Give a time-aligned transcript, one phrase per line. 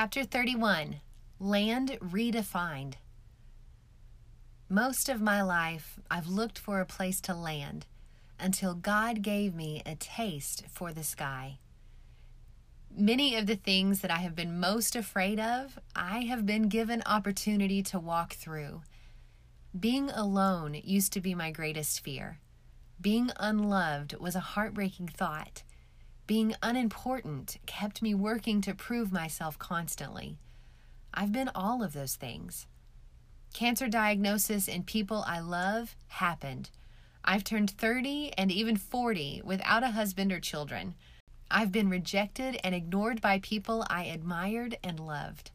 [0.00, 1.00] Chapter 31
[1.40, 2.94] Land Redefined.
[4.68, 7.86] Most of my life, I've looked for a place to land
[8.38, 11.58] until God gave me a taste for the sky.
[12.96, 17.02] Many of the things that I have been most afraid of, I have been given
[17.04, 18.82] opportunity to walk through.
[19.76, 22.38] Being alone used to be my greatest fear.
[23.00, 25.64] Being unloved was a heartbreaking thought.
[26.28, 30.36] Being unimportant kept me working to prove myself constantly.
[31.14, 32.66] I've been all of those things.
[33.54, 36.68] Cancer diagnosis in people I love happened.
[37.24, 40.96] I've turned 30 and even 40 without a husband or children.
[41.50, 45.50] I've been rejected and ignored by people I admired and loved.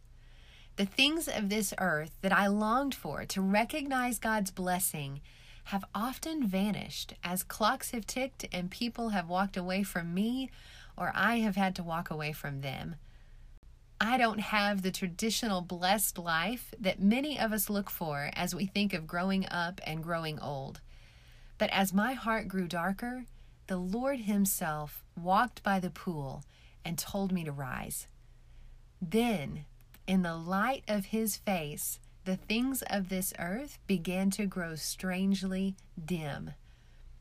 [0.78, 5.22] The things of this earth that I longed for to recognize God's blessing
[5.66, 10.50] have often vanished as clocks have ticked and people have walked away from me
[10.98, 12.96] or I have had to walk away from them.
[14.00, 18.66] I don't have the traditional blessed life that many of us look for as we
[18.66, 20.82] think of growing up and growing old.
[21.58, 23.26] But as my heart grew darker,
[23.68, 26.44] the Lord Himself walked by the pool
[26.84, 28.08] and told me to rise.
[29.02, 29.66] Then,
[30.06, 35.76] in the light of His face, the things of this earth began to grow strangely
[36.04, 36.52] dim.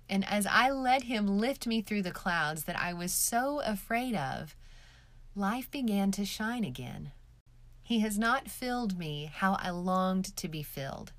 [0.08, 4.14] And as I let Him lift me through the clouds that I was so afraid
[4.14, 4.54] of,
[5.34, 7.12] life began to shine again.
[7.82, 11.12] He has not filled me how I longed to be filled.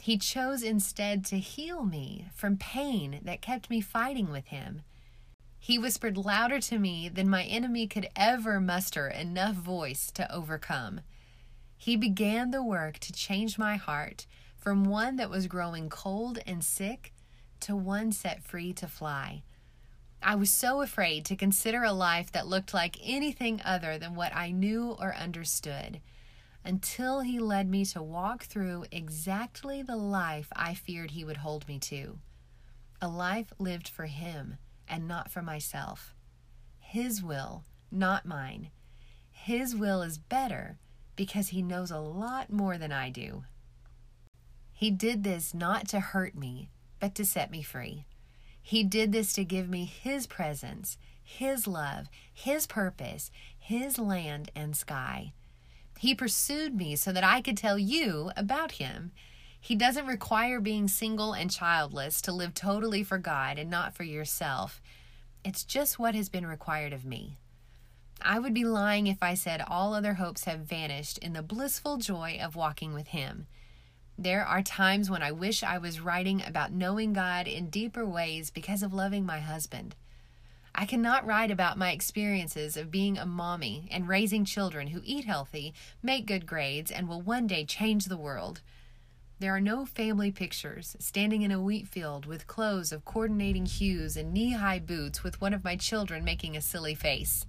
[0.00, 4.82] He chose instead to heal me from pain that kept me fighting with Him.
[5.58, 11.02] He whispered louder to me than my enemy could ever muster enough voice to overcome.
[11.80, 16.62] He began the work to change my heart from one that was growing cold and
[16.62, 17.14] sick
[17.60, 19.44] to one set free to fly.
[20.22, 24.36] I was so afraid to consider a life that looked like anything other than what
[24.36, 26.02] I knew or understood
[26.66, 31.66] until he led me to walk through exactly the life I feared he would hold
[31.66, 32.18] me to.
[33.00, 36.14] A life lived for him and not for myself.
[36.78, 38.68] His will, not mine.
[39.30, 40.76] His will is better
[41.20, 43.44] because he knows a lot more than I do.
[44.72, 48.06] He did this not to hurt me, but to set me free.
[48.62, 54.74] He did this to give me His presence, His love, His purpose, His land and
[54.74, 55.34] sky.
[55.98, 59.12] He pursued me so that I could tell you about Him.
[59.60, 64.04] He doesn't require being single and childless to live totally for God and not for
[64.04, 64.80] yourself.
[65.44, 67.36] It's just what has been required of me.
[68.22, 71.96] I would be lying if I said all other hopes have vanished in the blissful
[71.96, 73.46] joy of walking with Him.
[74.18, 78.50] There are times when I wish I was writing about knowing God in deeper ways
[78.50, 79.96] because of loving my husband.
[80.74, 85.24] I cannot write about my experiences of being a mommy and raising children who eat
[85.24, 85.72] healthy,
[86.02, 88.60] make good grades, and will one day change the world.
[89.40, 94.16] There are no family pictures standing in a wheat field with clothes of coordinating hues
[94.18, 97.46] and knee high boots with one of my children making a silly face.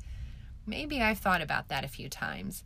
[0.66, 2.63] Maybe I've thought about that a few times.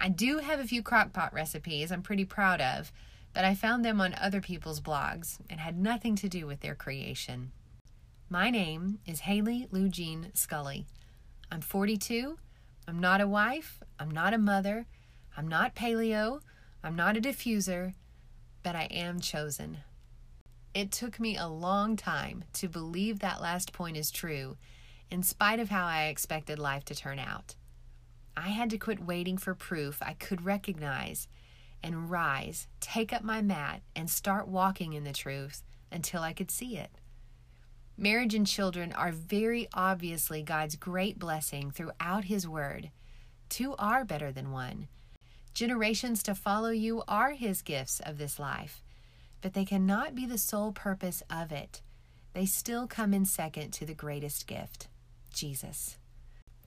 [0.00, 2.92] I do have a few crockpot recipes I'm pretty proud of,
[3.34, 6.74] but I found them on other people's blogs and had nothing to do with their
[6.74, 7.52] creation.
[8.30, 10.86] My name is Haley Lou Jean Scully.
[11.50, 12.38] I'm 42.
[12.86, 13.82] I'm not a wife.
[13.98, 14.86] I'm not a mother.
[15.36, 16.40] I'm not paleo.
[16.82, 17.94] I'm not a diffuser,
[18.62, 19.78] but I am chosen.
[20.74, 24.56] It took me a long time to believe that last point is true,
[25.10, 27.54] in spite of how I expected life to turn out.
[28.36, 31.28] I had to quit waiting for proof I could recognize
[31.82, 36.50] and rise, take up my mat, and start walking in the truth until I could
[36.50, 36.90] see it.
[37.96, 42.90] Marriage and children are very obviously God's great blessing throughout His Word.
[43.48, 44.88] Two are better than one.
[45.54, 48.84] Generations to follow you are His gifts of this life,
[49.40, 51.82] but they cannot be the sole purpose of it.
[52.34, 54.88] They still come in second to the greatest gift
[55.32, 55.96] Jesus.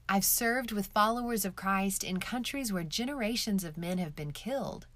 [0.10, 4.88] I've served with followers of Christ in countries where generations of men have been killed.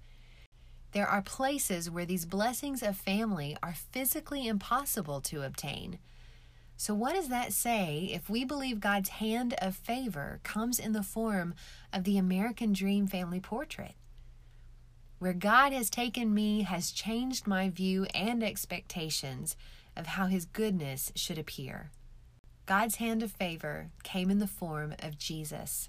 [0.92, 5.98] There are places where these blessings of family are physically impossible to obtain.
[6.76, 11.02] So, what does that say if we believe God's hand of favor comes in the
[11.02, 11.54] form
[11.92, 13.94] of the American Dream family portrait?
[15.18, 19.56] Where God has taken me has changed my view and expectations
[19.96, 21.90] of how His goodness should appear.
[22.66, 25.88] God's hand of favor came in the form of Jesus.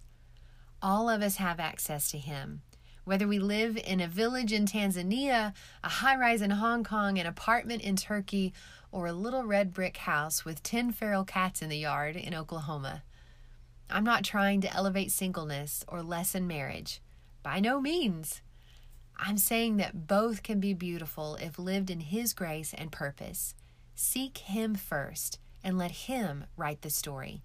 [0.80, 2.62] All of us have access to him.
[3.04, 5.54] Whether we live in a village in Tanzania,
[5.84, 8.54] a high rise in Hong Kong, an apartment in Turkey,
[8.92, 13.02] or a little red brick house with 10 feral cats in the yard in Oklahoma.
[13.90, 17.02] I'm not trying to elevate singleness or lessen marriage.
[17.42, 18.42] By no means.
[19.18, 23.56] I'm saying that both can be beautiful if lived in His grace and purpose.
[23.96, 27.42] Seek Him first and let Him write the story.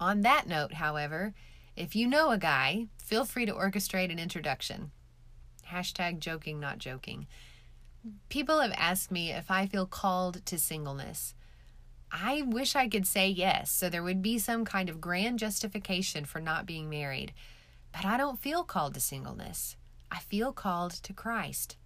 [0.00, 1.34] On that note, however,
[1.76, 4.92] if you know a guy, feel free to orchestrate an introduction.
[5.70, 7.26] Hashtag joking, not joking.
[8.30, 11.34] People have asked me if I feel called to singleness.
[12.10, 16.24] I wish I could say yes, so there would be some kind of grand justification
[16.24, 17.34] for not being married.
[17.92, 19.76] But I don't feel called to singleness.
[20.10, 21.76] I feel called to Christ.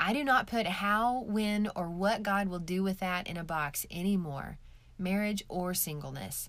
[0.00, 3.44] I do not put how, when, or what God will do with that in a
[3.44, 4.58] box anymore,
[4.98, 6.48] marriage or singleness.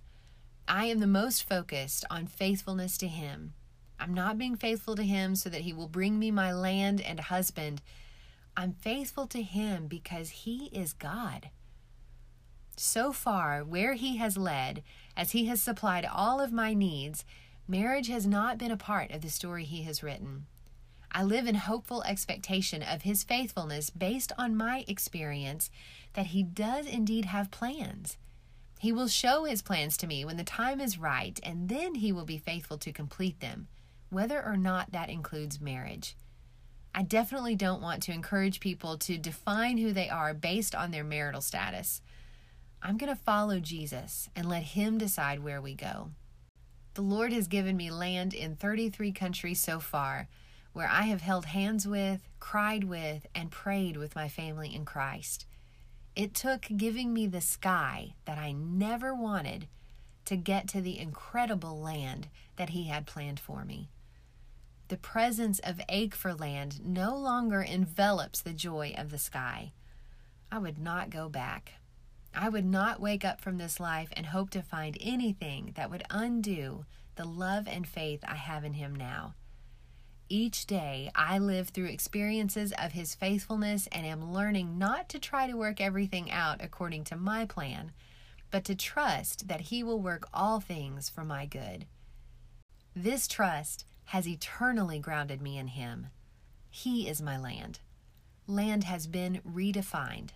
[0.68, 3.54] I am the most focused on faithfulness to Him.
[4.00, 7.20] I'm not being faithful to Him so that He will bring me my land and
[7.20, 7.82] husband.
[8.56, 11.50] I'm faithful to Him because He is God.
[12.76, 14.84] So far, where He has led,
[15.16, 17.26] as He has supplied all of my needs,
[17.68, 20.48] marriage has not been a part of the story He has written.
[21.12, 25.70] I live in hopeful expectation of His faithfulness based on my experience
[26.14, 28.18] that He does indeed have plans.
[28.84, 32.12] He will show His plans to me when the time is right, and then He
[32.12, 33.70] will be faithful to complete them,
[34.10, 36.18] whether or not that includes marriage.
[36.94, 41.06] I definitely don't want to encourage people to define who they are based on their
[41.06, 42.02] marital status.
[42.82, 46.10] I'm going to follow Jesus and let Him decide where we go.
[46.96, 50.28] The Lord has given me land in 33 countries so far
[50.74, 55.46] where I have held hands with, cried with, and prayed with my family in Christ.
[56.16, 59.68] It took giving me the sky that I never wanted
[60.26, 63.90] to get to the incredible land that He had planned for me.
[64.90, 69.74] The presence of ache for land no longer envelops the joy of the sky.
[70.52, 71.74] I would not go back.
[72.36, 76.04] I would not wake up from this life and hope to find anything that would
[76.12, 76.86] undo
[77.16, 79.34] the love and faith I have in Him now.
[80.36, 85.46] Each day, I live through experiences of His faithfulness and am learning not to try
[85.46, 87.92] to work everything out according to my plan,
[88.50, 91.86] but to trust that He will work all things for my good.
[92.96, 96.08] This trust has eternally grounded me in Him.
[96.72, 97.78] He is my land.
[98.48, 100.32] Land has been redefined.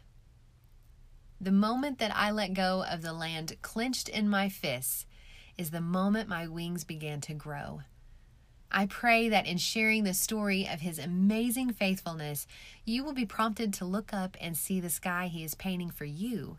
[1.42, 5.08] The moment that I let go of the land clenched in my fists
[5.58, 7.82] is the moment my wings began to grow.
[8.72, 12.48] I pray that in sharing the story of His amazing faithfulness,
[12.86, 16.06] you will be prompted to look up and see the sky He is painting for
[16.06, 16.58] you,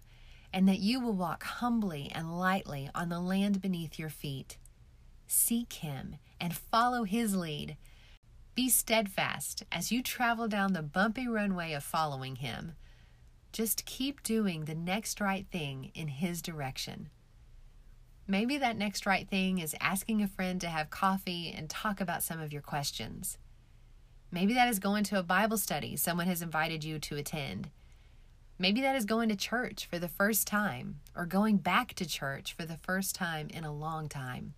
[0.53, 4.57] and that you will walk humbly and lightly on the land beneath your feet.
[5.27, 7.77] Seek Him and follow His lead.
[8.55, 12.73] Be steadfast as you travel down the bumpy runway of following Him.
[13.53, 17.11] Just keep doing the next right thing in His direction.
[18.31, 22.23] Maybe that next right thing is asking a friend to have coffee and talk about
[22.23, 23.39] some of your questions.
[24.31, 27.71] Maybe that is going to a Bible study someone has invited you to attend.
[28.59, 32.53] Maybe that is going to church for the first time or going back to church
[32.53, 34.53] for the first time in a long time.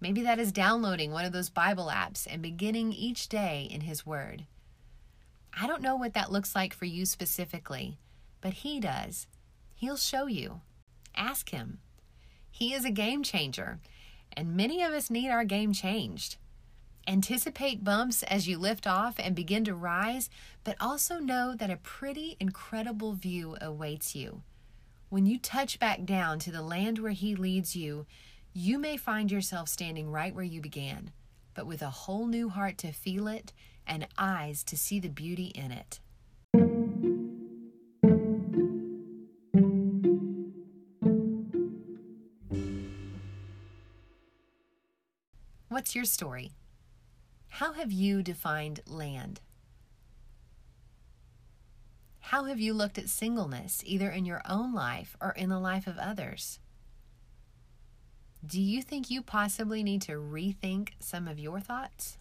[0.00, 4.06] Maybe that is downloading one of those Bible apps and beginning each day in His
[4.06, 4.46] Word.
[5.52, 7.98] I don't know what that looks like for you specifically,
[8.40, 9.26] but He does.
[9.74, 10.62] He'll show you.
[11.14, 11.80] Ask Him.
[12.50, 13.78] He is a game changer,
[14.32, 16.36] and many of us need our game changed.
[17.06, 20.28] Anticipate bumps as you lift off and begin to rise,
[20.62, 24.42] but also know that a pretty, incredible view awaits you.
[25.08, 28.06] When you touch back down to the land where He leads you,
[28.52, 31.10] you may find yourself standing right where you began,
[31.54, 33.52] but with a whole new heart to feel it
[33.86, 36.00] and eyes to see the beauty in it.
[45.80, 46.52] What's your story?
[47.48, 49.40] How have you defined land?
[52.18, 55.86] How have you looked at singleness, either in your own life or in the life
[55.86, 56.58] of others?
[58.44, 62.18] Do you think you possibly need to rethink some of your thoughts?